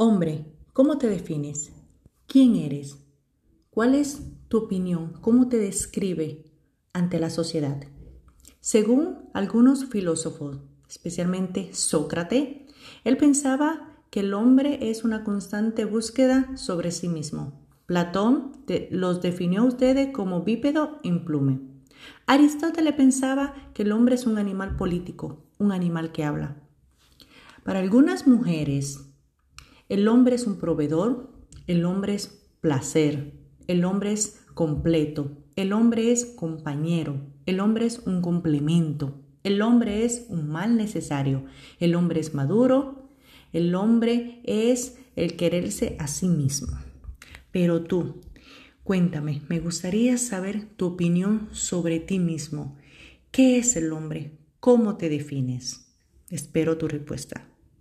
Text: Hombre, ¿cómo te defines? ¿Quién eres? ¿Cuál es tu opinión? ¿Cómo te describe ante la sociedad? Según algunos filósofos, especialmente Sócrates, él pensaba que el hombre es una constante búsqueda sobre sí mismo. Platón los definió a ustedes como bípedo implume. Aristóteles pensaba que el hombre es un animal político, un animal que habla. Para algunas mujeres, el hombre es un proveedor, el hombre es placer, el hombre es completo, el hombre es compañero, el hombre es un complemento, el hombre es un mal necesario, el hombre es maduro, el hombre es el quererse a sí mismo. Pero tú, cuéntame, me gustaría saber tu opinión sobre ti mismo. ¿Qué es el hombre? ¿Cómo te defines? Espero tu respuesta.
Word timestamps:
Hombre, 0.00 0.44
¿cómo 0.74 0.96
te 0.96 1.08
defines? 1.08 1.72
¿Quién 2.28 2.54
eres? 2.54 2.98
¿Cuál 3.68 3.96
es 3.96 4.22
tu 4.46 4.58
opinión? 4.58 5.14
¿Cómo 5.20 5.48
te 5.48 5.56
describe 5.58 6.44
ante 6.92 7.18
la 7.18 7.30
sociedad? 7.30 7.82
Según 8.60 9.28
algunos 9.34 9.86
filósofos, 9.86 10.58
especialmente 10.88 11.74
Sócrates, 11.74 12.58
él 13.02 13.16
pensaba 13.16 13.98
que 14.10 14.20
el 14.20 14.34
hombre 14.34 14.88
es 14.88 15.02
una 15.02 15.24
constante 15.24 15.84
búsqueda 15.84 16.56
sobre 16.56 16.92
sí 16.92 17.08
mismo. 17.08 17.54
Platón 17.86 18.52
los 18.92 19.20
definió 19.20 19.62
a 19.62 19.66
ustedes 19.66 20.12
como 20.12 20.44
bípedo 20.44 21.00
implume. 21.02 21.58
Aristóteles 22.26 22.94
pensaba 22.94 23.52
que 23.74 23.82
el 23.82 23.90
hombre 23.90 24.14
es 24.14 24.28
un 24.28 24.38
animal 24.38 24.76
político, 24.76 25.42
un 25.58 25.72
animal 25.72 26.12
que 26.12 26.22
habla. 26.22 26.62
Para 27.64 27.80
algunas 27.80 28.28
mujeres, 28.28 29.07
el 29.88 30.08
hombre 30.08 30.36
es 30.36 30.46
un 30.46 30.58
proveedor, 30.58 31.30
el 31.66 31.84
hombre 31.84 32.14
es 32.14 32.46
placer, 32.60 33.32
el 33.66 33.84
hombre 33.84 34.12
es 34.12 34.40
completo, 34.54 35.38
el 35.56 35.72
hombre 35.72 36.12
es 36.12 36.26
compañero, 36.26 37.20
el 37.46 37.60
hombre 37.60 37.86
es 37.86 38.00
un 38.00 38.20
complemento, 38.20 39.14
el 39.44 39.62
hombre 39.62 40.04
es 40.04 40.26
un 40.28 40.48
mal 40.48 40.76
necesario, 40.76 41.44
el 41.80 41.94
hombre 41.94 42.20
es 42.20 42.34
maduro, 42.34 43.08
el 43.52 43.74
hombre 43.74 44.40
es 44.44 44.98
el 45.16 45.36
quererse 45.36 45.96
a 45.98 46.06
sí 46.06 46.28
mismo. 46.28 46.78
Pero 47.50 47.82
tú, 47.82 48.20
cuéntame, 48.84 49.42
me 49.48 49.58
gustaría 49.58 50.18
saber 50.18 50.66
tu 50.76 50.86
opinión 50.86 51.48
sobre 51.52 51.98
ti 51.98 52.18
mismo. 52.18 52.76
¿Qué 53.30 53.58
es 53.58 53.74
el 53.76 53.92
hombre? 53.92 54.32
¿Cómo 54.60 54.96
te 54.96 55.08
defines? 55.08 55.94
Espero 56.30 56.76
tu 56.76 56.88
respuesta. 56.88 57.48